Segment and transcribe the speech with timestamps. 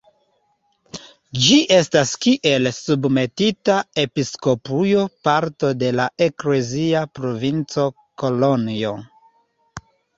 [1.47, 7.89] Ĝi estas kiel submetita episkopujo parto de la eklezia provinco
[8.25, 9.01] Kolonjo.